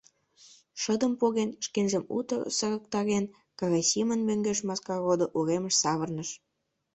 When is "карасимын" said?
3.59-4.21